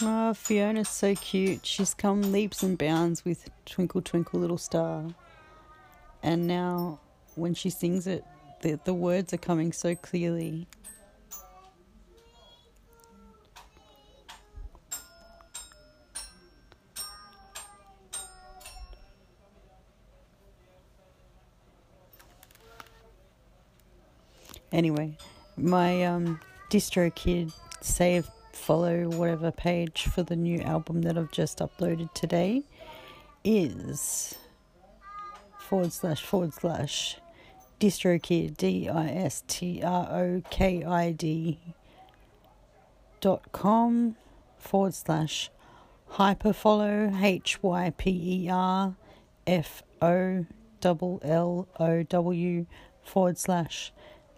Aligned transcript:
Oh, 0.00 0.32
Fiona's 0.32 0.88
so 0.88 1.14
cute. 1.16 1.66
She's 1.66 1.92
come 1.92 2.30
leaps 2.30 2.62
and 2.62 2.78
bounds 2.78 3.24
with 3.24 3.50
Twinkle 3.66 4.00
Twinkle 4.00 4.38
Little 4.38 4.58
Star. 4.58 5.04
And 6.22 6.46
now, 6.46 7.00
when 7.34 7.54
she 7.54 7.68
sings 7.68 8.06
it, 8.06 8.24
the, 8.62 8.78
the 8.84 8.94
words 8.94 9.32
are 9.32 9.38
coming 9.38 9.72
so 9.72 9.96
clearly. 9.96 10.68
Anyway, 24.70 25.16
my 25.56 26.04
um, 26.04 26.38
DistroKid 26.70 27.52
save, 27.80 28.30
follow, 28.58 29.08
whatever 29.08 29.50
page 29.50 30.02
for 30.02 30.22
the 30.22 30.36
new 30.36 30.60
album 30.60 31.02
that 31.02 31.16
I've 31.16 31.30
just 31.30 31.58
uploaded 31.60 32.12
today 32.12 32.64
is 33.44 34.34
forward 35.58 35.92
slash 35.92 36.22
forward 36.22 36.52
slash 36.52 37.18
distrokid 37.80 38.56
d 38.56 38.88
i 38.88 39.08
s 39.08 39.44
t 39.46 39.80
r 39.82 40.06
o 40.10 40.42
k 40.50 40.84
i 40.84 41.12
d 41.12 41.58
dot 43.20 43.52
com 43.52 44.16
forward 44.58 44.94
slash 44.94 45.50
hyperfollow 46.14 47.22
h 47.22 47.62
y 47.62 47.92
p 47.96 48.10
e 48.10 48.50
r 48.50 48.94
f 49.46 49.82
o 50.02 50.44
double 50.80 51.20
l 51.22 51.68
o 51.78 52.02
w 52.02 52.66
forward 53.02 53.38
slash 53.38 53.92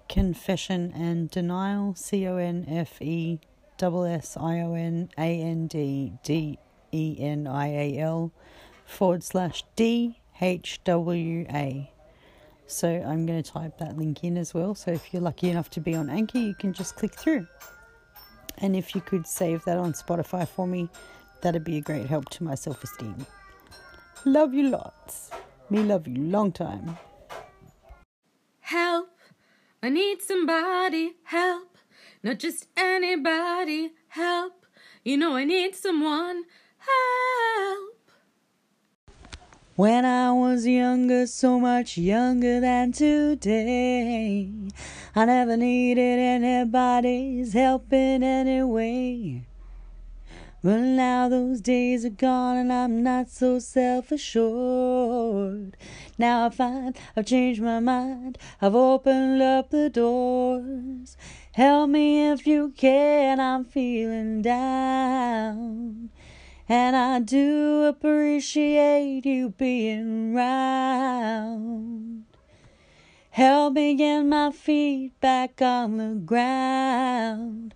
confession 0.09 0.93
and 0.95 1.31
denial 1.31 1.95
c 1.95 2.27
o 2.27 2.37
n 2.37 2.67
f 2.69 3.01
e 3.01 3.41
double 3.81 4.05
s 4.05 4.37
i 4.37 4.61
o 4.61 4.75
n 4.75 5.09
a 5.17 5.31
n 5.41 5.67
d 5.67 6.13
d 6.23 6.59
e 6.93 7.05
n 7.19 7.47
i 7.47 7.69
a 7.69 7.99
l 7.99 8.31
forward 8.85 9.23
slash 9.25 9.65
d 9.75 10.21
h 10.39 10.81
w 10.85 11.47
a 11.49 11.91
so 12.67 12.89
I'm 12.89 13.27
going 13.27 13.43
to 13.43 13.51
type 13.51 13.79
that 13.79 13.97
link 13.99 14.23
in 14.23 14.37
as 14.37 14.55
well. 14.55 14.77
So 14.77 14.93
if 14.93 15.13
you're 15.13 15.23
lucky 15.23 15.51
enough 15.51 15.71
to 15.71 15.81
be 15.81 15.97
on 15.97 16.09
Anchor, 16.09 16.39
you 16.39 16.55
can 16.55 16.73
just 16.73 16.95
click 16.95 17.15
through. 17.15 17.47
And 18.59 18.77
if 18.77 18.95
you 18.95 19.01
could 19.01 19.27
save 19.27 19.65
that 19.65 19.77
on 19.77 19.93
Spotify 19.93 20.47
for 20.47 20.69
me, 20.69 20.89
that'd 21.41 21.65
be 21.65 21.79
a 21.79 21.81
great 21.81 22.07
help 22.07 22.29
to 22.31 22.45
my 22.45 22.55
self 22.55 22.85
esteem. 22.85 23.27
Love 24.25 24.55
you 24.55 24.69
lots. 24.69 25.31
Me 25.69 25.83
love 25.83 26.07
you 26.07 26.23
long 26.23 26.53
time. 26.53 26.97
Help! 28.61 29.09
I 29.83 29.89
need 29.89 30.23
somebody. 30.23 31.15
Help! 31.25 31.70
Not 32.23 32.39
just 32.39 32.69
anybody. 32.77 33.93
Help! 34.09 34.67
You 35.03 35.17
know 35.17 35.37
I 35.37 35.45
need 35.45 35.75
someone. 35.75 36.45
Help! 36.79 38.11
When 39.75 40.05
I 40.05 40.31
was 40.33 40.67
younger, 40.67 41.27
so 41.27 41.59
much 41.59 41.97
younger 41.97 42.61
than 42.61 42.93
today, 42.93 44.53
I 45.17 45.25
never 45.25 45.57
needed 45.57 46.19
anybody's 46.19 47.55
help 47.55 47.91
in 47.91 48.23
any 48.23 48.63
way. 48.65 49.47
But 50.63 50.81
now 50.81 51.29
those 51.29 51.61
days 51.61 52.05
are 52.05 52.11
gone 52.11 52.59
and 52.59 52.73
I'm 52.73 53.03
not 53.03 53.31
so 53.31 53.59
self 53.59 54.13
assured. 54.13 55.77
Now 56.19 56.47
I 56.47 56.51
find 56.51 56.99
I've 57.17 57.27
changed 57.27 57.63
my 57.63 57.81
mind, 57.81 58.37
I've 58.61 58.75
opened 58.75 59.41
up 59.41 59.71
the 59.71 59.89
doors. 59.89 61.17
Help 61.53 61.91
me 61.91 62.31
if 62.31 62.47
you 62.47 62.73
can, 62.77 63.41
I'm 63.41 63.65
feeling 63.65 64.43
down. 64.43 66.11
And 66.69 66.95
I 66.95 67.19
do 67.21 67.85
appreciate 67.85 69.27
you 69.27 69.49
being 69.49 70.35
round. 70.35 72.25
Help 73.31 73.75
me 73.75 73.95
get 73.95 74.23
my 74.23 74.51
feet 74.51 75.19
back 75.21 75.63
on 75.63 75.97
the 75.97 76.21
ground. 76.25 77.75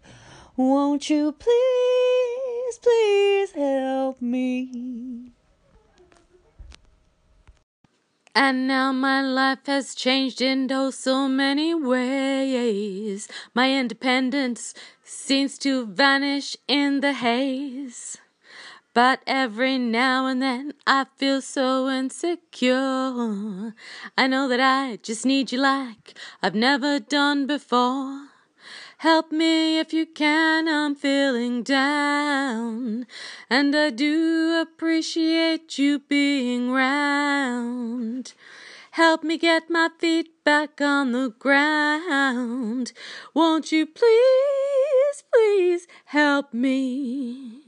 Won't 0.56 1.11
you 1.11 1.33
please, 1.33 2.54
please 2.79 3.53
help 3.53 4.21
me? 4.21 5.33
And 8.37 8.67
now 8.67 8.91
my 8.91 9.23
life 9.23 9.67
has 9.67 9.95
changed 9.95 10.43
in 10.43 10.69
oh 10.73 10.91
so 10.91 11.29
many 11.29 11.73
ways. 11.73 13.29
My 13.55 13.71
independence 13.71 14.75
seems 15.05 15.57
to 15.59 15.87
vanish 15.87 16.57
in 16.67 17.01
the 17.01 17.12
haze. 17.12 18.19
But 18.93 19.21
every 19.27 19.79
now 19.79 20.27
and 20.27 20.43
then 20.43 20.73
I 20.85 21.06
feel 21.17 21.41
so 21.43 21.89
insecure. 21.89 23.75
I 24.19 24.27
know 24.27 24.49
that 24.49 24.61
I 24.61 24.97
just 25.03 25.25
need 25.25 25.53
you 25.53 25.61
like 25.61 26.19
I've 26.43 26.56
never 26.56 26.99
done 26.99 27.47
before. 27.47 28.34
Help 29.05 29.31
me 29.31 29.79
if 29.79 29.93
you 29.93 30.07
can, 30.07 30.67
I'm 30.67 30.95
feeling 30.95 31.63
down. 31.63 33.07
And 33.51 33.77
I 33.77 33.91
do 33.91 34.59
appreciate 34.59 35.77
you 35.77 35.99
being 35.99 36.71
round. 36.71 38.33
Help 38.93 39.23
me 39.23 39.37
get 39.37 39.69
my 39.69 39.91
feet 39.99 40.43
back 40.43 40.81
on 40.81 41.13
the 41.13 41.29
ground. 41.39 42.95
Won't 43.35 43.71
you 43.71 43.85
please, 43.85 45.23
please 45.31 45.87
help 46.07 46.55
me? 46.55 47.61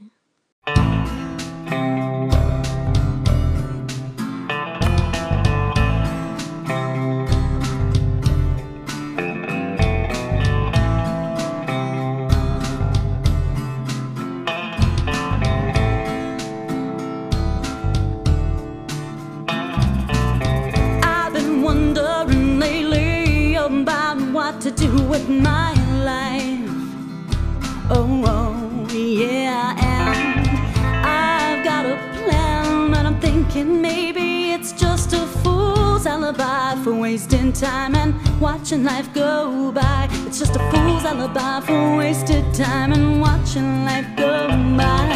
Time 37.59 37.95
and 37.95 38.13
watching 38.39 38.83
life 38.83 39.11
go 39.13 39.71
by. 39.71 40.07
It's 40.27 40.37
just 40.37 40.55
a 40.55 40.59
fool's 40.69 41.03
alibi 41.05 41.59
for 41.61 41.97
wasted 41.97 42.53
time 42.53 42.93
and 42.93 43.19
watching 43.19 43.83
life 43.83 44.05
go 44.15 44.47
by. 44.77 45.07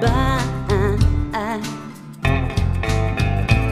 By. 0.00 0.42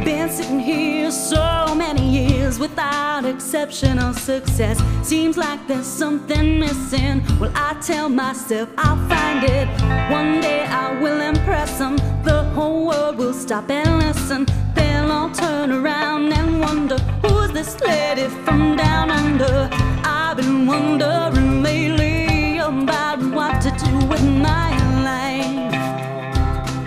Been 0.04 0.28
sitting 0.28 0.60
here 0.60 1.10
so 1.10 1.74
many 1.74 2.28
years 2.28 2.58
without 2.58 3.24
exceptional 3.24 4.12
success. 4.12 4.82
Seems 5.02 5.38
like 5.38 5.66
there's 5.66 5.86
something 5.86 6.58
missing. 6.58 7.22
Well, 7.38 7.52
I 7.54 7.74
tell 7.80 8.10
myself 8.10 8.68
I'll 8.76 8.96
find 9.08 9.44
it. 9.44 9.66
One 10.10 10.40
day 10.42 10.66
I 10.66 11.00
will 11.00 11.20
impress 11.22 11.78
them. 11.78 11.96
The 12.22 12.44
whole 12.54 12.86
world 12.86 13.16
will 13.16 13.34
stop 13.34 13.70
and 13.70 14.00
listen. 14.00 14.46
All 15.10 15.28
turn 15.30 15.72
around 15.72 16.32
and 16.32 16.60
wonder 16.60 16.96
who's 17.22 17.50
this 17.50 17.80
lady 17.80 18.28
from 18.44 18.76
down 18.76 19.10
under. 19.10 19.68
I've 20.04 20.36
been 20.36 20.66
wondering 20.68 21.62
lately 21.64 22.58
about 22.58 23.18
what 23.34 23.60
to 23.62 23.70
do 23.70 24.06
with 24.06 24.22
my 24.22 24.70
life. 25.02 25.74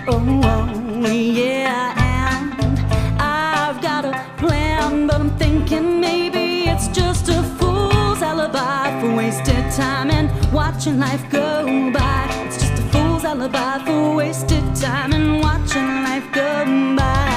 Oh, 0.08 0.40
oh, 0.42 1.10
yeah, 1.10 1.92
and 1.98 2.80
I've 3.20 3.82
got 3.82 4.06
a 4.06 4.12
plan, 4.38 5.06
but 5.06 5.20
I'm 5.20 5.36
thinking 5.36 6.00
maybe 6.00 6.64
it's 6.70 6.88
just 6.88 7.28
a 7.28 7.42
fool's 7.58 8.22
alibi 8.22 9.00
for 9.00 9.14
wasted 9.14 9.70
time 9.72 10.10
and 10.10 10.30
watching 10.50 10.98
life 10.98 11.24
go 11.30 11.64
by. 11.92 12.26
It's 12.46 12.56
just 12.56 12.82
a 12.82 12.86
fool's 12.90 13.24
alibi 13.24 13.84
for 13.84 14.14
wasted 14.16 14.64
time 14.76 15.12
and 15.12 15.40
watching 15.42 15.88
life 16.04 16.26
go 16.32 16.64
by. 16.96 17.33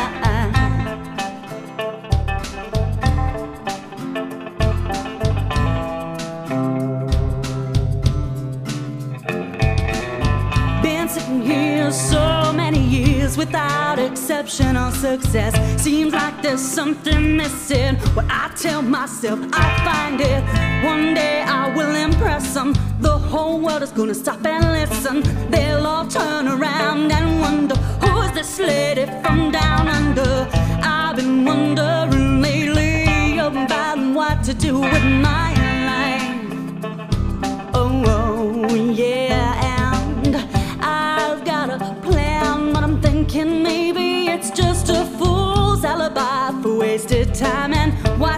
Without 13.38 14.00
exceptional 14.00 14.92
success. 14.92 15.54
Seems 15.82 16.14
like 16.14 16.42
there's 16.42 16.62
something 16.62 17.38
missing. 17.38 17.96
What 18.16 18.26
I 18.30 18.52
tell 18.56 18.82
myself, 18.82 19.40
I'll 19.54 19.86
find 19.86 20.20
it. 20.20 20.44
One 20.84 21.14
day 21.14 21.44
I 21.44 21.74
will 21.76 21.96
impress 21.96 22.54
them. 22.54 22.74
The 23.00 23.18
whole 23.18 23.60
world 23.60 23.84
is 23.84 23.92
gonna 23.92 24.16
stop 24.16 24.44
and 24.46 24.66
listen. 24.72 25.22
They'll 25.52 25.86
all 25.86 26.08
turn 26.08 26.48
around 26.48 27.12
and 27.12 27.40
wonder 27.40 27.76
who's 28.02 28.32
this 28.32 28.60
lady 28.60 29.06
from 29.22 29.52
down 29.52 29.88
under. 29.88 30.48
I've 30.82 31.16
been 31.16 31.46
wondering 31.46 32.42
lately 32.42 33.38
about 33.38 34.00
what 34.16 34.44
to 34.46 34.54
do 34.54 34.80
with 34.80 35.04
my 35.28 35.47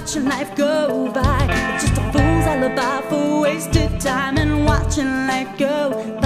watching 0.09 0.25
life 0.25 0.55
go 0.55 1.11
by. 1.11 1.45
It's 1.75 1.83
just 1.83 2.01
a 2.01 2.11
fool's 2.11 2.45
alibi 2.47 3.01
for 3.09 3.41
wasted 3.41 3.99
time 4.01 4.39
and 4.39 4.65
watching 4.65 5.05
life 5.27 5.55
go 5.59 6.18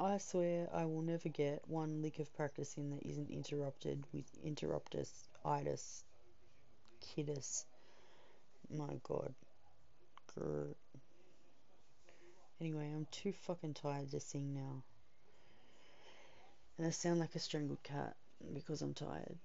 I 0.00 0.18
swear 0.18 0.68
I 0.72 0.84
will 0.84 1.02
never 1.02 1.28
get 1.28 1.66
one 1.66 2.02
lick 2.02 2.20
of 2.20 2.32
practice 2.32 2.76
in 2.76 2.90
that 2.90 3.02
isn't 3.02 3.30
interrupted 3.30 4.04
with 4.12 4.26
interruptus 4.44 5.10
itis 5.44 6.04
kidus. 7.00 7.64
My 8.70 9.00
god. 9.02 9.34
Grr. 10.36 10.74
Anyway, 12.60 12.92
I'm 12.94 13.08
too 13.10 13.32
fucking 13.32 13.74
tired 13.74 14.12
to 14.12 14.20
sing 14.20 14.54
now. 14.54 14.84
And 16.76 16.86
I 16.86 16.90
sound 16.90 17.18
like 17.18 17.34
a 17.34 17.40
strangled 17.40 17.82
cat 17.82 18.14
because 18.54 18.82
I'm 18.82 18.94
tired 18.94 19.36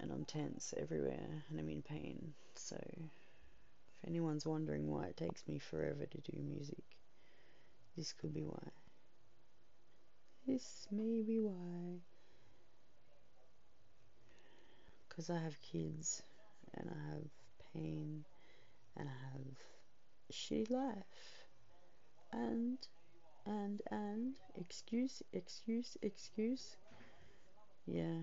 and 0.00 0.10
I'm 0.10 0.24
tense 0.24 0.72
everywhere 0.76 1.42
and 1.50 1.60
I'm 1.60 1.68
in 1.68 1.82
pain. 1.82 2.32
So, 2.54 2.76
if 2.76 4.08
anyone's 4.08 4.46
wondering 4.46 4.90
why 4.90 5.08
it 5.08 5.18
takes 5.18 5.46
me 5.46 5.58
forever 5.58 6.06
to 6.06 6.18
do 6.32 6.38
music, 6.38 6.84
this 7.94 8.14
could 8.14 8.32
be 8.32 8.44
why. 8.44 8.70
This 10.48 10.86
may 10.90 11.20
be 11.20 11.40
why. 11.40 11.98
Because 15.06 15.28
I 15.28 15.38
have 15.38 15.60
kids 15.60 16.22
and 16.72 16.88
I 16.88 17.12
have 17.12 17.28
pain 17.74 18.24
and 18.96 19.10
I 19.10 19.32
have 19.32 19.42
shitty 20.32 20.70
life. 20.70 21.44
And, 22.32 22.78
and, 23.44 23.82
and, 23.90 24.36
excuse, 24.58 25.22
excuse, 25.34 25.98
excuse. 26.00 26.76
Yeah, 27.84 28.22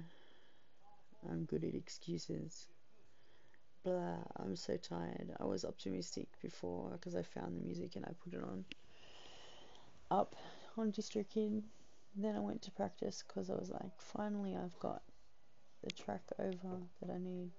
I'm 1.30 1.46
good 1.46 1.64
at 1.64 1.76
excuses. 1.76 2.66
Blah, 3.84 4.18
I'm 4.38 4.56
so 4.56 4.78
tired. 4.78 5.32
I 5.40 5.44
was 5.46 5.64
optimistic 5.64 6.28
before 6.42 6.90
because 6.94 7.16
I 7.16 7.22
found 7.22 7.56
the 7.56 7.64
music 7.64 7.96
and 7.96 8.06
I 8.06 8.14
put 8.24 8.34
it 8.34 8.44
on. 8.44 8.66
Up 10.10 10.36
on 10.76 10.92
DistroKid. 10.92 11.62
Then 12.16 12.36
I 12.36 12.40
went 12.40 12.62
to 12.64 12.72
practice 12.72 13.24
because 13.28 13.50
I 13.50 13.56
was 13.56 13.70
like, 13.70 13.92
finally 13.98 14.56
I've 14.56 14.78
got 14.80 15.02
the 15.84 15.92
track 15.92 16.24
over 16.40 16.78
that 17.02 17.12
I 17.12 17.18
need. 17.18 17.52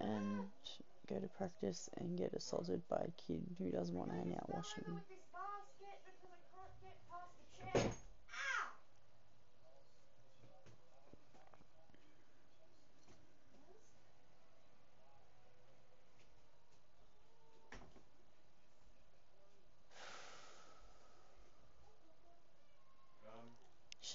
And 0.00 0.44
go 1.08 1.18
to 1.18 1.28
practice 1.28 1.88
and 1.96 2.18
get 2.18 2.34
assaulted 2.34 2.82
by 2.88 2.96
a 2.96 3.22
kid 3.26 3.42
who 3.58 3.70
doesn't 3.70 3.96
want 3.96 4.10
to 4.10 4.16
hang 4.16 4.34
out 4.34 4.52
washing. 4.52 5.00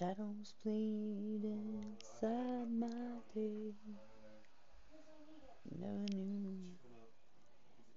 Shadows 0.02 0.56
bleed 0.64 1.44
inside 1.44 2.72
my 2.72 2.88
day. 3.36 3.76
Never 5.78 6.06
knew. 6.12 6.58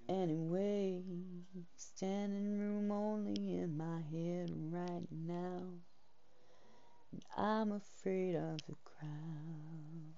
Anyway, 0.07 1.03
standing 1.77 2.59
room 2.59 2.91
only 2.91 3.57
in 3.57 3.79
my 3.79 4.03
head 4.13 4.51
right 4.71 5.09
now. 5.11 5.63
I'm 7.39 7.73
afraid 7.73 8.35
of 8.37 8.59
the 8.67 8.77
crowd. 8.85 10.13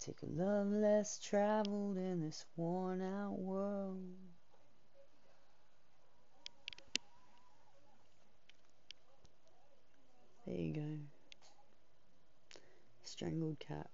Take 0.00 0.22
a 0.24 0.26
love 0.26 0.72
less 0.72 1.20
traveled 1.20 1.98
in 1.98 2.20
this 2.20 2.44
worn 2.56 3.00
out 3.00 3.38
world. 3.38 4.33
There 10.54 10.62
you 10.62 10.72
go. 10.72 10.86
Strangled 13.02 13.58
cat. 13.58 13.90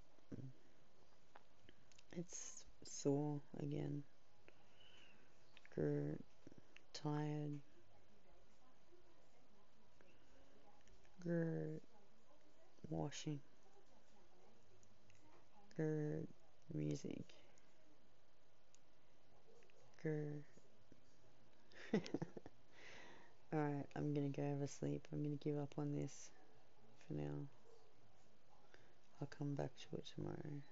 It's 2.13 2.65
sore 2.85 3.41
again. 3.63 4.03
Grr, 5.75 6.19
tired. 6.93 7.61
Grr, 11.27 11.81
washing. 12.91 13.41
Grr, 15.79 16.27
music. 16.75 17.25
Grr. 20.05 20.43
Alright, 23.55 23.87
I'm 23.97 24.13
gonna 24.13 24.29
go 24.29 24.43
have 24.43 24.61
a 24.61 24.69
sleep. 24.69 25.09
I'm 25.11 25.23
gonna 25.23 25.37
give 25.37 25.57
up 25.57 25.73
on 25.79 25.95
this 25.95 26.29
for 27.11 27.17
now. 27.21 27.47
I'll 29.21 29.29
come 29.37 29.55
back 29.55 29.71
to 29.77 29.97
it 29.97 30.05
tomorrow. 30.15 30.63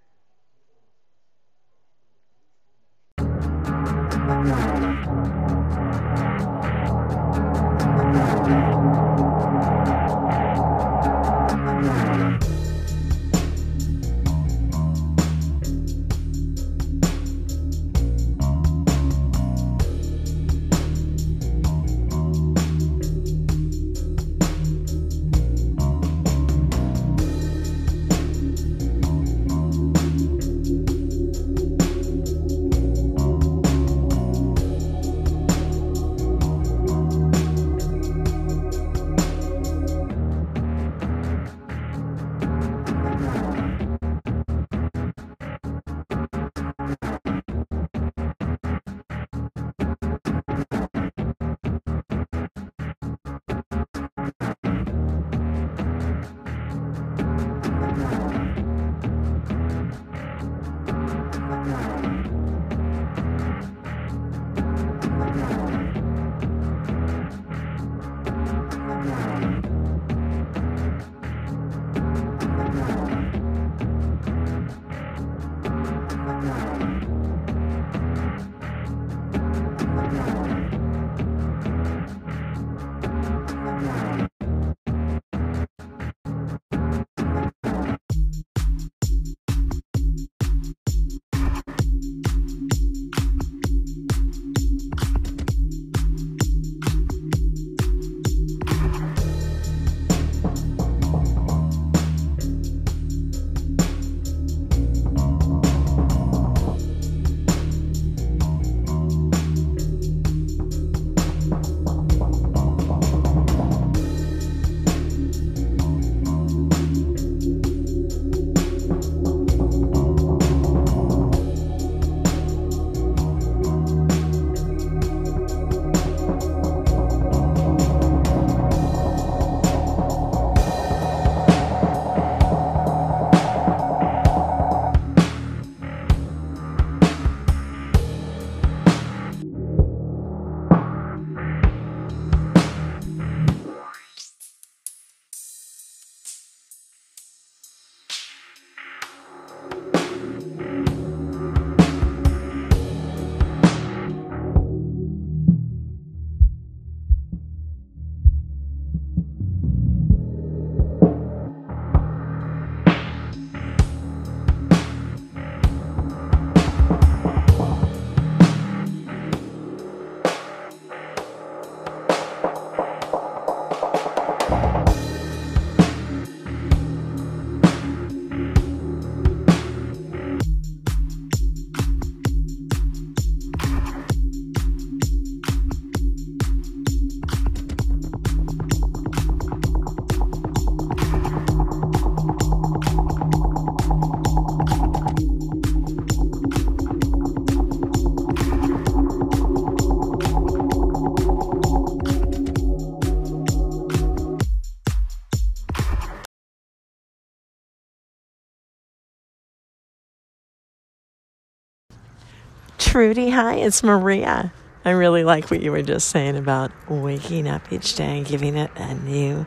Trudy. 212.98 213.30
Hi, 213.30 213.54
it's 213.54 213.84
Maria. 213.84 214.52
I 214.84 214.90
really 214.90 215.22
like 215.22 215.52
what 215.52 215.62
you 215.62 215.70
were 215.70 215.82
just 215.82 216.08
saying 216.08 216.36
about 216.36 216.72
waking 216.90 217.46
up 217.46 217.72
each 217.72 217.94
day 217.94 218.18
and 218.18 218.26
giving 218.26 218.56
it 218.56 218.72
a 218.74 218.92
new 218.92 219.46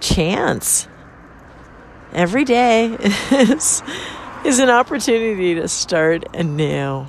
chance. 0.00 0.86
Every 2.12 2.44
day 2.44 2.88
is, 3.30 3.82
is 4.44 4.58
an 4.58 4.68
opportunity 4.68 5.54
to 5.54 5.66
start 5.66 6.26
anew. 6.36 7.06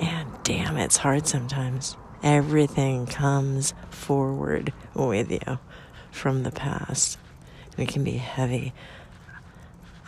And 0.00 0.28
damn, 0.42 0.76
it's 0.76 0.96
hard 0.96 1.28
sometimes. 1.28 1.96
Everything 2.24 3.06
comes 3.06 3.74
forward 3.90 4.72
with 4.94 5.30
you 5.30 5.60
from 6.10 6.42
the 6.42 6.50
past. 6.50 7.20
It 7.78 7.86
can 7.86 8.02
be 8.02 8.16
heavy. 8.16 8.72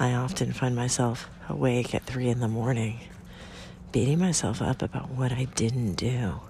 I 0.01 0.15
often 0.15 0.53
find 0.53 0.75
myself 0.75 1.31
awake 1.49 1.95
at 1.95 2.03
three 2.03 2.27
in 2.27 2.41
the 2.41 2.49
morning, 2.49 2.99
beating 3.95 4.19
myself 4.19 4.61
up 4.61 4.83
about 4.83 5.09
what 5.11 5.31
I 5.31 5.45
didn't 5.55 5.95
do. 5.95 6.41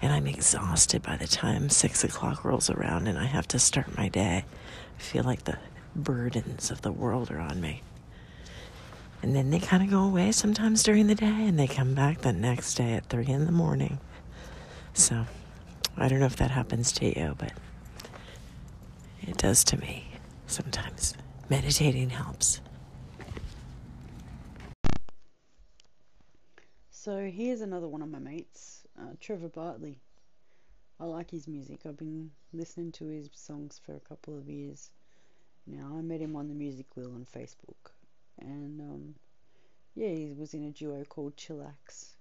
And 0.00 0.12
I'm 0.12 0.28
exhausted 0.28 1.02
by 1.02 1.16
the 1.16 1.26
time 1.26 1.70
six 1.70 2.04
o'clock 2.04 2.44
rolls 2.44 2.70
around 2.70 3.08
and 3.08 3.18
I 3.18 3.24
have 3.24 3.48
to 3.48 3.58
start 3.58 3.98
my 3.98 4.08
day. 4.08 4.44
I 4.96 5.02
feel 5.02 5.24
like 5.24 5.42
the 5.42 5.58
burdens 5.96 6.70
of 6.70 6.82
the 6.82 6.92
world 6.92 7.32
are 7.32 7.40
on 7.40 7.60
me. 7.60 7.82
And 9.22 9.34
then 9.34 9.50
they 9.50 9.58
kind 9.58 9.82
of 9.82 9.90
go 9.90 10.04
away 10.04 10.30
sometimes 10.30 10.84
during 10.84 11.08
the 11.08 11.16
day 11.16 11.26
and 11.48 11.58
they 11.58 11.66
come 11.66 11.94
back 11.94 12.20
the 12.20 12.32
next 12.32 12.74
day 12.74 12.92
at 12.92 13.06
three 13.06 13.26
in 13.26 13.46
the 13.46 13.50
morning. 13.50 13.98
So 14.94 15.26
I 15.96 16.06
don't 16.06 16.20
know 16.20 16.26
if 16.26 16.36
that 16.36 16.52
happens 16.52 16.92
to 16.92 17.06
you, 17.06 17.34
but 17.36 17.54
it 19.22 19.36
does 19.36 19.64
to 19.64 19.76
me 19.78 20.12
sometimes. 20.46 21.14
Meditating 21.50 22.10
helps. 22.10 22.60
So 27.08 27.24
here's 27.24 27.62
another 27.62 27.88
one 27.88 28.02
of 28.02 28.10
my 28.10 28.18
mates, 28.18 28.86
uh, 29.00 29.14
Trevor 29.18 29.48
Bartley. 29.48 29.98
I 31.00 31.06
like 31.06 31.30
his 31.30 31.48
music. 31.48 31.86
I've 31.86 31.96
been 31.96 32.30
listening 32.52 32.92
to 32.92 33.06
his 33.06 33.30
songs 33.32 33.80
for 33.82 33.94
a 33.94 34.00
couple 34.00 34.36
of 34.36 34.46
years 34.46 34.90
now. 35.66 35.94
I 35.96 36.02
met 36.02 36.20
him 36.20 36.36
on 36.36 36.48
the 36.48 36.54
Music 36.54 36.84
Wheel 36.94 37.14
on 37.14 37.24
Facebook, 37.24 37.92
and 38.38 38.78
um, 38.82 39.14
yeah, 39.94 40.10
he 40.10 40.34
was 40.34 40.52
in 40.52 40.64
a 40.64 40.70
duo 40.70 41.02
called 41.04 41.34
Chillax. 41.34 42.14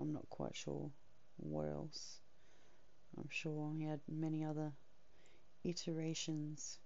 I'm 0.00 0.12
not 0.12 0.28
quite 0.30 0.56
sure 0.56 0.90
what 1.36 1.68
else. 1.68 2.18
I'm 3.16 3.28
sure 3.30 3.72
he 3.72 3.84
had 3.84 4.00
many 4.08 4.44
other 4.44 4.72
iterations. 5.62 6.80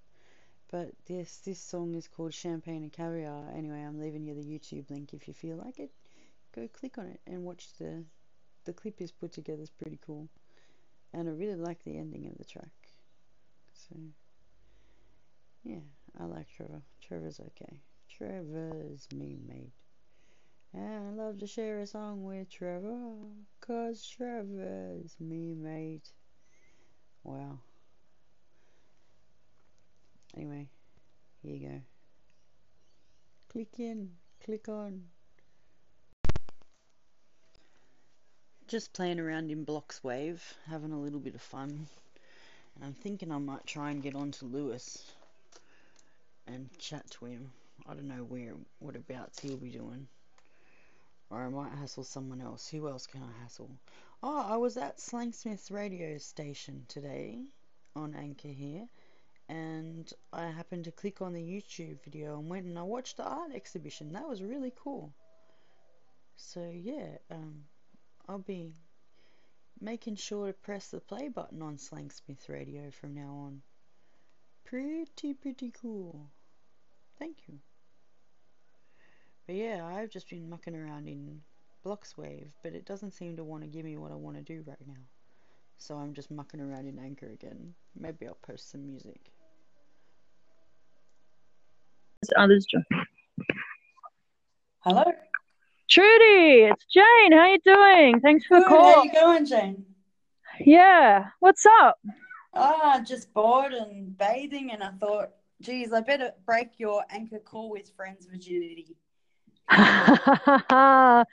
But 0.71 0.91
this 1.07 1.39
this 1.39 1.61
song 1.61 1.95
is 1.95 2.09
called 2.09 2.35
Champagne 2.35 2.83
and 2.83 2.93
Caviar. 2.93 3.55
Anyway, 3.57 3.81
I'm 3.81 3.99
leaving 3.99 4.27
you 4.27 4.35
the 4.35 4.45
YouTube 4.45 4.91
link 4.91 5.15
if 5.15 5.27
you 5.27 5.33
feel 5.33 5.57
like 5.57 5.79
it. 5.79 5.93
Go 6.55 6.69
click 6.69 6.99
on 6.99 7.07
it 7.07 7.21
and 7.27 7.45
watch 7.45 7.69
the 7.79 8.05
the 8.65 8.73
clip 8.73 9.01
is 9.01 9.11
put 9.11 9.33
together. 9.33 9.63
is 9.63 9.71
pretty 9.71 9.99
cool, 10.05 10.29
and 11.13 11.29
I 11.29 11.33
really 11.33 11.57
like 11.57 11.83
the 11.85 11.99
ending 11.99 12.27
of 12.27 12.37
the 12.39 12.45
track. 12.45 12.71
So 13.73 13.97
yeah, 15.65 15.81
I 16.19 16.25
like 16.25 16.49
Trevor. 16.49 16.83
Trevor's 17.01 17.41
okay. 17.41 17.81
Trevor's 18.09 19.09
me 19.15 19.39
mate. 19.47 19.73
And 20.75 21.21
I 21.21 21.25
love 21.25 21.39
to 21.39 21.47
share 21.47 21.81
a 21.81 21.87
song 21.87 22.25
with 22.25 22.51
Trevor, 22.51 23.15
cause 23.61 24.07
Trevor's 24.07 25.17
me 25.21 25.55
mate. 25.55 26.13
Wow. 27.25 27.59
Anyway, 30.35 30.69
here 31.43 31.55
you 31.55 31.69
go. 31.69 31.81
Click 33.51 33.79
in, 33.79 34.11
click 34.43 34.69
on. 34.69 35.03
Just 38.73 38.95
playing 38.95 39.21
around 39.21 39.51
in 39.51 39.65
Blocs 39.65 40.03
Wave, 40.03 40.43
having 40.67 40.93
a 40.93 40.99
little 40.99 41.21
bit 41.21 41.35
of 41.35 41.43
fun. 41.43 41.87
And 42.75 42.83
I'm 42.83 42.95
thinking 42.95 43.31
I 43.31 43.37
might 43.37 43.67
try 43.67 43.91
and 43.91 44.03
get 44.03 44.15
on 44.15 44.31
to 44.31 44.47
Lewis 44.47 45.13
and 46.47 46.71
chat 46.79 47.05
to 47.11 47.27
him. 47.27 47.53
I 47.87 47.93
don't 47.93 48.09
know 48.09 48.25
where, 48.25 48.55
what 48.79 48.97
abouts 48.97 49.41
he'll 49.41 49.59
be 49.59 49.69
doing. 49.69 50.09
Or 51.29 51.43
I 51.43 51.51
might 51.51 51.73
hassle 51.73 52.05
someone 52.05 52.41
else. 52.41 52.67
Who 52.67 52.89
else 52.89 53.07
can 53.07 53.21
I 53.23 53.43
hassle? 53.43 53.69
Oh, 54.23 54.41
I 54.41 54.57
was 54.57 54.79
at 54.79 54.97
Slangsmith's 54.97 55.71
radio 55.71 56.17
station 56.17 56.87
today 56.89 57.43
on 57.95 58.15
Anchor 58.15 58.49
here 58.49 58.89
and 59.51 60.11
I 60.33 60.47
happened 60.47 60.85
to 60.85 60.93
click 60.93 61.21
on 61.21 61.35
the 61.35 61.43
YouTube 61.43 62.03
video 62.05 62.39
and 62.39 62.49
went 62.49 62.65
and 62.65 62.79
I 62.79 62.85
watched 62.85 63.19
the 63.19 63.25
art 63.25 63.53
exhibition. 63.55 64.15
That 64.15 64.27
was 64.27 64.43
really 64.43 64.73
cool. 64.83 65.13
So 66.37 66.73
yeah, 66.75 67.19
um, 67.31 67.65
I'll 68.33 68.39
be 68.39 68.73
making 69.79 70.17
sure 70.17 70.47
to 70.47 70.53
press 70.55 70.89
the 70.89 71.01
play 71.01 71.29
button 71.29 71.61
on 71.61 71.77
Slangsmith 71.77 72.49
Radio 72.49 72.91
from 72.91 73.15
now 73.15 73.29
on. 73.29 73.61
Pretty, 74.65 75.35
pretty 75.35 75.71
cool. 75.71 76.31
Thank 77.19 77.37
you. 77.47 77.59
But 79.47 79.57
yeah, 79.57 79.85
I've 79.85 80.09
just 80.09 80.31
been 80.31 80.49
mucking 80.49 80.75
around 80.75 81.09
in 81.09 81.43
Blocs 81.85 82.17
Wave, 82.17 82.51
but 82.63 82.73
it 82.73 82.87
doesn't 82.87 83.13
seem 83.13 83.37
to 83.37 83.45
want 83.45 83.65
to 83.65 83.69
give 83.69 83.85
me 83.85 83.99
what 83.99 84.13
I 84.13 84.15
want 84.15 84.39
to 84.39 84.43
do 84.43 84.65
right 84.67 84.87
now. 84.87 85.03
So 85.77 85.97
I'm 85.97 86.15
just 86.15 86.31
mucking 86.31 86.61
around 86.61 86.87
in 86.87 86.99
Anchor 86.99 87.29
again. 87.29 87.75
Maybe 87.95 88.27
I'll 88.27 88.39
post 88.41 88.71
some 88.71 88.87
music. 88.87 89.31
Others. 92.39 92.67
Hello. 94.81 95.05
Trudy, 95.93 96.71
it's 96.71 96.87
Jane. 96.87 97.33
How 97.33 97.49
you 97.49 97.59
doing? 97.63 98.21
Thanks 98.21 98.47
for 98.47 98.61
the 98.61 98.65
Good, 98.65 98.69
call. 98.71 98.95
How 98.95 99.03
you 99.03 99.13
going, 99.13 99.45
Jane? 99.45 99.85
Yeah. 100.59 101.27
What's 101.41 101.67
up? 101.67 101.99
Ah, 102.55 103.03
just 103.07 103.35
bored 103.35 103.75
and 103.75 104.17
bathing, 104.17 104.73
and 104.73 104.83
I 104.83 104.93
thought, 104.93 105.33
geez, 105.61 105.93
I 105.93 106.01
better 106.01 106.31
break 106.47 106.79
your 106.79 107.05
anchor 107.11 107.41
call 107.41 107.69
with 107.69 107.91
friends 107.95 108.25
virginity. 108.25 108.97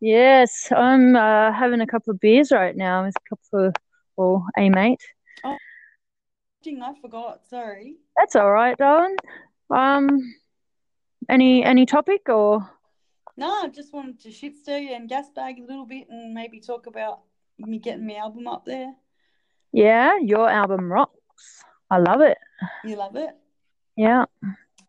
yes, 0.00 0.72
I'm 0.74 1.14
uh, 1.14 1.52
having 1.52 1.82
a 1.82 1.86
couple 1.86 2.12
of 2.12 2.20
beers 2.20 2.50
right 2.50 2.74
now 2.74 3.04
with 3.04 3.16
a 3.16 3.28
couple 3.28 3.66
of, 3.66 3.74
well, 4.16 4.46
a 4.56 4.70
mate. 4.70 5.02
Ding, 6.62 6.80
I 6.80 6.94
forgot. 7.02 7.46
Sorry. 7.50 7.96
That's 8.16 8.34
all 8.34 8.50
right, 8.50 8.78
darling. 8.78 9.16
Um, 9.68 10.34
any 11.28 11.62
any 11.62 11.84
topic 11.84 12.30
or? 12.30 12.66
No, 13.36 13.64
I 13.64 13.68
just 13.68 13.92
wanted 13.92 14.18
to 14.20 14.30
shit 14.30 14.56
stir 14.56 14.78
you 14.78 14.94
and 14.94 15.08
gas 15.08 15.28
bag 15.28 15.58
a 15.58 15.66
little 15.66 15.84
bit, 15.84 16.08
and 16.08 16.32
maybe 16.32 16.58
talk 16.58 16.86
about 16.86 17.20
me 17.58 17.78
getting 17.78 18.06
my 18.06 18.14
album 18.14 18.48
up 18.48 18.64
there. 18.64 18.94
Yeah, 19.72 20.18
your 20.18 20.48
album 20.48 20.90
rocks. 20.90 21.62
I 21.90 21.98
love 21.98 22.22
it. 22.22 22.38
You 22.84 22.96
love 22.96 23.16
it. 23.16 23.30
Yeah, 23.96 24.24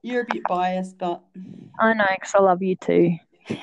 You're 0.01 0.21
a 0.21 0.25
bit 0.25 0.43
biased, 0.47 0.97
but 0.97 1.23
I 1.79 1.93
know 1.93 2.05
because 2.09 2.35
I 2.35 2.39
love 2.39 2.61
you 2.61 2.77
too. 2.77 3.17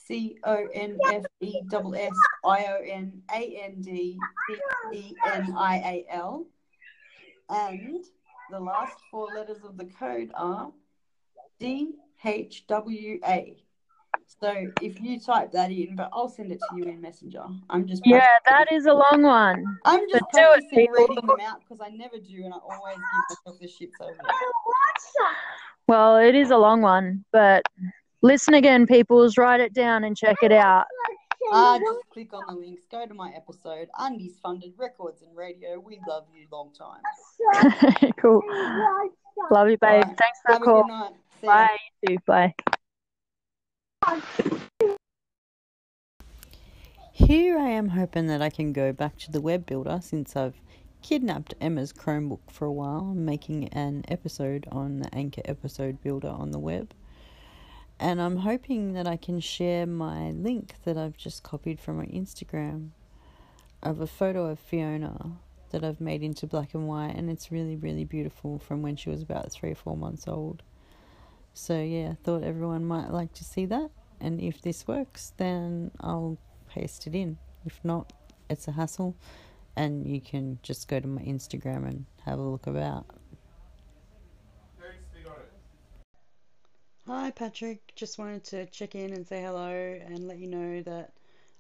C 0.06 0.38
O 0.44 0.68
N 0.74 0.98
F 1.12 1.26
E 1.42 1.62
S 1.72 1.84
S 1.96 2.14
I 2.44 2.66
O 2.66 2.78
N 2.84 3.22
A 3.34 3.62
N 3.64 3.82
D 3.82 4.18
T 4.92 4.98
E 4.98 5.16
N 5.26 5.54
I 5.58 5.78
A 5.78 6.06
L. 6.16 6.46
And 7.50 8.04
the 8.50 8.60
last 8.60 8.98
four 9.10 9.28
letters 9.28 9.64
of 9.64 9.78
the 9.78 9.86
code 9.86 10.32
are 10.36 10.72
D 11.60 11.94
H 12.24 12.66
W 12.68 13.20
A. 13.26 13.58
So 14.40 14.72
if 14.82 15.00
you 15.02 15.20
type 15.20 15.52
that 15.52 15.72
in, 15.72 15.96
but 15.96 16.10
I'll 16.14 16.30
send 16.30 16.52
it 16.52 16.60
to 16.70 16.76
you 16.76 16.86
in 16.86 17.02
Messenger. 17.02 17.44
I'm 17.70 17.86
just 17.86 18.02
Yeah, 18.06 18.20
practicing- 18.44 18.66
that 18.68 18.72
is 18.72 18.86
a 18.86 18.94
long 18.94 19.22
one. 19.24 19.78
I'm 19.86 20.10
just 20.10 20.24
but 20.32 20.62
do 20.72 20.78
it, 20.80 20.90
reading 20.92 21.28
them 21.28 21.40
out 21.42 21.60
because 21.62 21.80
I 21.82 21.90
never 21.90 22.18
do, 22.18 22.44
and 22.44 22.54
I 22.54 22.58
always 22.58 22.96
give 22.98 23.38
myself 23.46 23.60
the 23.60 23.68
shits 23.68 24.02
over 24.02 24.14
it. 24.14 24.36
Well, 25.88 26.18
it 26.18 26.36
is 26.36 26.52
a 26.52 26.58
long 26.58 26.82
one, 26.82 27.26
but 27.32 27.64
listen 28.22 28.54
again, 28.54 28.86
peoples. 28.88 29.38
Write 29.38 29.60
it 29.60 29.74
down 29.74 30.04
and 30.04 30.16
check 30.16 30.38
it 30.42 30.52
out. 30.52 30.86
Ah, 31.52 31.78
just 31.80 32.00
click 32.12 32.34
on 32.34 32.44
the 32.48 32.54
links. 32.54 32.84
Go 32.90 33.06
to 33.06 33.14
my 33.14 33.32
episode, 33.36 33.90
Undies 34.00 34.38
Funded 34.42 34.74
Records 34.78 35.22
and 35.22 35.36
Radio. 35.36 35.80
We 35.80 36.00
love 36.08 36.26
you 36.34 36.46
long 36.52 36.72
time. 36.74 37.02
cool. 38.22 38.42
Love 39.52 39.70
you, 39.70 39.78
babe. 39.78 40.04
Alright, 40.04 40.18
Thanks 40.18 40.40
for 40.46 40.52
Have 40.54 40.62
the 40.62 40.66
call. 40.66 40.88
night. 40.88 41.14
Bye. 41.42 41.78
You 42.08 42.18
too. 42.18 42.24
Bye. 42.26 42.54
Here 47.12 47.58
I 47.58 47.70
am 47.70 47.90
hoping 47.90 48.28
that 48.28 48.42
I 48.42 48.50
can 48.50 48.72
go 48.72 48.92
back 48.94 49.18
to 49.20 49.32
the 49.32 49.42
web 49.42 49.66
builder 49.66 50.00
since 50.02 50.36
I've 50.36 50.56
kidnapped 51.02 51.54
Emma's 51.60 51.92
Chromebook 51.92 52.50
for 52.50 52.66
a 52.66 52.72
while, 52.72 53.14
making 53.16 53.68
an 53.70 54.04
episode 54.08 54.68
on 54.72 55.00
the 55.00 55.14
Anchor 55.14 55.42
episode 55.46 56.02
builder 56.02 56.30
on 56.30 56.52
the 56.52 56.60
web. 56.60 56.94
And 58.02 58.20
I'm 58.20 58.38
hoping 58.38 58.94
that 58.94 59.06
I 59.06 59.16
can 59.16 59.40
share 59.40 59.86
my 59.86 60.32
link 60.32 60.74
that 60.86 60.98
I've 60.98 61.16
just 61.16 61.44
copied 61.44 61.80
from 61.80 61.98
my 61.98 62.08
Instagram 62.08 62.90
of 63.84 64.02
a 64.02 64.08
photo 64.08 64.48
of 64.48 64.58
Fiona 64.58 65.34
that 65.70 65.84
I've 65.84 66.02
made 66.02 66.24
into 66.24 66.48
black 66.48 66.74
and 66.74 66.88
white, 66.88 67.14
and 67.16 67.30
it's 67.30 67.52
really, 67.52 67.76
really 67.76 68.04
beautiful 68.04 68.58
from 68.58 68.82
when 68.82 68.96
she 68.96 69.12
was 69.12 69.22
about 69.22 69.52
three 69.52 69.70
or 69.70 69.76
four 69.76 69.96
months 69.96 70.28
old. 70.28 70.64
So, 71.54 71.80
yeah, 71.80 72.14
I 72.14 72.18
thought 72.24 72.42
everyone 72.42 72.86
might 72.86 73.12
like 73.12 73.34
to 73.34 73.44
see 73.44 73.68
that, 73.68 73.92
and 74.20 74.42
if 74.42 74.64
this 74.64 74.88
works, 74.88 75.34
then 75.38 75.92
I'll 76.00 76.40
paste 76.68 77.06
it 77.06 77.14
in. 77.14 77.38
If 77.68 77.80
not, 77.84 78.14
it's 78.50 78.68
a 78.68 78.72
hassle, 78.72 79.16
and 79.76 80.08
you 80.08 80.20
can 80.20 80.58
just 80.64 80.88
go 80.88 81.00
to 81.00 81.08
my 81.08 81.22
Instagram 81.22 81.88
and 81.88 82.06
have 82.26 82.40
a 82.40 82.42
look 82.42 82.66
about. 82.66 83.06
Hi, 87.14 87.30
Patrick. 87.30 87.92
Just 87.98 88.18
wanted 88.18 88.46
to 88.46 88.66
check 88.68 88.96
in 88.96 89.12
and 89.12 89.28
say 89.28 89.42
hello 89.42 89.68
and 89.70 90.30
let 90.30 90.38
you 90.38 90.48
know 90.48 90.82
that 90.84 91.12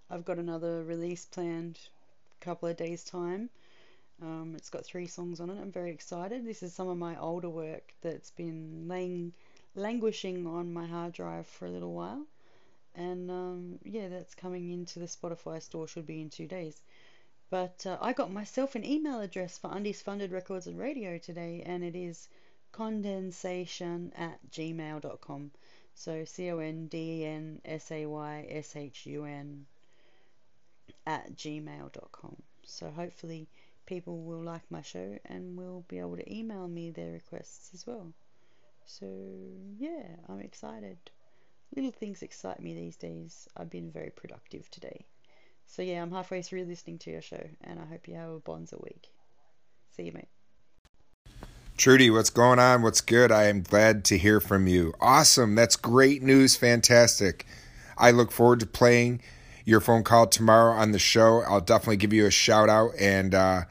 I've 0.09 0.23
got 0.23 0.37
another 0.37 0.81
release 0.85 1.25
planned 1.25 1.77
a 2.39 2.45
couple 2.45 2.69
of 2.69 2.77
days' 2.77 3.03
time. 3.03 3.49
Um, 4.21 4.53
it's 4.55 4.69
got 4.69 4.85
three 4.85 5.07
songs 5.07 5.41
on 5.41 5.49
it. 5.49 5.59
I'm 5.59 5.73
very 5.73 5.91
excited. 5.91 6.45
This 6.45 6.63
is 6.63 6.73
some 6.73 6.87
of 6.87 6.97
my 6.97 7.19
older 7.19 7.49
work 7.49 7.93
that's 8.01 8.31
been 8.31 8.87
laying, 8.87 9.33
languishing 9.75 10.47
on 10.47 10.71
my 10.71 10.85
hard 10.85 11.11
drive 11.11 11.47
for 11.47 11.65
a 11.65 11.71
little 11.71 11.91
while. 11.91 12.25
And 12.95 13.29
um, 13.29 13.79
yeah, 13.83 14.07
that's 14.07 14.33
coming 14.33 14.71
into 14.71 14.99
the 14.99 15.05
Spotify 15.05 15.61
store, 15.61 15.85
should 15.85 16.07
be 16.07 16.21
in 16.21 16.29
two 16.29 16.47
days. 16.47 16.81
But 17.49 17.85
uh, 17.85 17.97
I 17.99 18.13
got 18.13 18.31
myself 18.31 18.75
an 18.75 18.85
email 18.85 19.19
address 19.19 19.57
for 19.57 19.69
Undies 19.69 20.01
Funded 20.01 20.31
Records 20.31 20.67
and 20.67 20.79
Radio 20.79 21.17
today, 21.17 21.61
and 21.65 21.83
it 21.83 21.97
is 21.97 22.29
condensation 22.71 24.11
at 24.15 24.39
gmail.com. 24.51 25.51
So 25.93 26.25
C 26.25 26.49
O 26.51 26.59
N 26.59 26.87
D 26.87 26.97
E 26.97 27.25
N 27.25 27.61
S 27.65 27.91
A 27.91 28.05
Y 28.05 28.47
S 28.49 28.75
H 28.75 29.05
U 29.05 29.25
N 29.25 29.65
at 31.05 31.35
gmail.com. 31.35 32.35
So 32.63 32.89
hopefully 32.89 33.47
people 33.85 34.21
will 34.23 34.41
like 34.41 34.69
my 34.69 34.81
show 34.81 35.17
and 35.25 35.57
will 35.57 35.83
be 35.87 35.99
able 35.99 36.17
to 36.17 36.33
email 36.33 36.67
me 36.67 36.91
their 36.91 37.11
requests 37.11 37.71
as 37.73 37.85
well. 37.85 38.13
So 38.85 39.05
yeah, 39.77 40.15
I'm 40.29 40.39
excited. 40.39 40.97
Little 41.75 41.91
things 41.91 42.21
excite 42.21 42.61
me 42.61 42.73
these 42.73 42.97
days. 42.97 43.47
I've 43.55 43.69
been 43.69 43.91
very 43.91 44.09
productive 44.09 44.69
today. 44.69 45.05
So 45.67 45.81
yeah, 45.81 46.01
I'm 46.01 46.11
halfway 46.11 46.41
through 46.41 46.65
listening 46.65 46.99
to 46.99 47.11
your 47.11 47.21
show 47.21 47.43
and 47.61 47.79
I 47.79 47.85
hope 47.85 48.07
you 48.07 48.15
have 48.15 48.29
a 48.29 48.39
bonza 48.39 48.77
week. 48.77 49.09
See 49.95 50.03
you 50.03 50.11
mate. 50.11 50.30
Trudy, 51.77 52.11
what's 52.11 52.29
going 52.29 52.59
on? 52.59 52.83
What's 52.83 53.01
good? 53.01 53.31
I 53.31 53.45
am 53.45 53.63
glad 53.63 54.05
to 54.05 54.17
hear 54.17 54.39
from 54.39 54.67
you. 54.67 54.93
Awesome. 55.01 55.55
That's 55.55 55.75
great 55.75 56.21
news. 56.21 56.55
Fantastic. 56.55 57.45
I 57.97 58.11
look 58.11 58.31
forward 58.31 58.59
to 58.59 58.67
playing 58.67 59.21
your 59.65 59.79
phone 59.79 60.03
call 60.03 60.27
tomorrow 60.27 60.73
on 60.73 60.91
the 60.91 60.99
show. 60.99 61.41
I'll 61.41 61.61
definitely 61.61 61.97
give 61.97 62.13
you 62.13 62.27
a 62.27 62.31
shout 62.31 62.69
out 62.69 62.91
and 62.99 63.33
uh, 63.33 63.63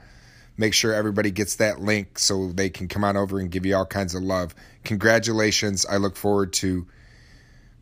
make 0.56 0.74
sure 0.74 0.92
everybody 0.92 1.30
gets 1.30 1.56
that 1.56 1.80
link 1.80 2.18
so 2.18 2.48
they 2.48 2.68
can 2.68 2.88
come 2.88 3.04
on 3.04 3.16
over 3.16 3.38
and 3.38 3.50
give 3.50 3.64
you 3.64 3.76
all 3.76 3.86
kinds 3.86 4.14
of 4.14 4.22
love. 4.22 4.54
Congratulations. 4.82 5.86
I 5.86 5.96
look 5.98 6.16
forward 6.16 6.52
to 6.54 6.86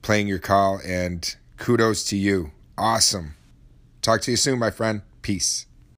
playing 0.03 0.27
your 0.27 0.41
call 0.41 0.81
and 0.85 1.35
kudos 1.57 2.05
to 2.05 2.17
you. 2.17 2.51
Awesome. 2.77 3.35
Talk 4.03 4.21
to 4.23 4.31
you 4.31 4.37
soon, 4.37 4.59
my 4.59 4.71
friend. 4.71 5.03
Peace. 5.23 5.68